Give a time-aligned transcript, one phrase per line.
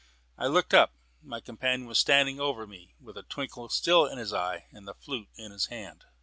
[0.35, 0.95] I looked up.
[1.21, 4.95] My companion was standing over me, with the twinkle still in his eye and the
[4.95, 6.05] flute in his hand.